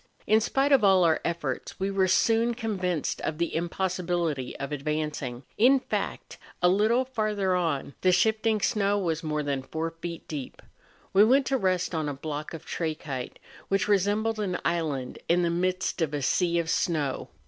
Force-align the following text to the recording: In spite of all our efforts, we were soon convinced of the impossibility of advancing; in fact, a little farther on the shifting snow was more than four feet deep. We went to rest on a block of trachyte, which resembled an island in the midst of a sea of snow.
In 0.25 0.41
spite 0.41 0.71
of 0.71 0.83
all 0.83 1.03
our 1.03 1.21
efforts, 1.23 1.79
we 1.79 1.91
were 1.91 2.07
soon 2.07 2.55
convinced 2.55 3.21
of 3.21 3.37
the 3.37 3.55
impossibility 3.55 4.57
of 4.57 4.71
advancing; 4.71 5.43
in 5.59 5.79
fact, 5.79 6.39
a 6.59 6.69
little 6.69 7.05
farther 7.05 7.53
on 7.53 7.93
the 8.01 8.11
shifting 8.11 8.61
snow 8.61 8.97
was 8.97 9.21
more 9.21 9.43
than 9.43 9.61
four 9.61 9.91
feet 9.91 10.27
deep. 10.27 10.63
We 11.13 11.23
went 11.23 11.45
to 11.45 11.55
rest 11.59 11.93
on 11.93 12.09
a 12.09 12.15
block 12.15 12.51
of 12.55 12.65
trachyte, 12.65 13.37
which 13.67 13.87
resembled 13.87 14.39
an 14.39 14.57
island 14.65 15.19
in 15.29 15.43
the 15.43 15.51
midst 15.51 16.01
of 16.01 16.15
a 16.15 16.23
sea 16.23 16.57
of 16.57 16.67
snow. 16.71 17.29